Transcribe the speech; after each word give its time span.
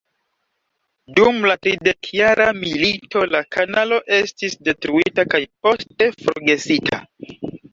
Dum 1.17 1.35
la 1.51 1.55
tridekjara 1.65 2.47
milito 2.61 3.23
la 3.35 3.43
kanalo 3.57 4.01
estis 4.23 4.57
detruita 4.71 5.27
kaj 5.35 5.43
poste 5.67 6.09
forgesita. 6.25 7.01